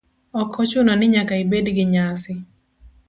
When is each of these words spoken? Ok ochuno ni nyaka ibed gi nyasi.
Ok 0.41 0.53
ochuno 0.61 0.91
ni 0.95 1.07
nyaka 1.13 1.33
ibed 1.43 1.65
gi 1.75 1.85
nyasi. 1.93 2.33